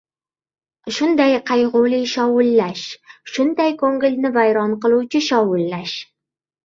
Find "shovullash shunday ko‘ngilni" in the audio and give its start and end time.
2.13-4.35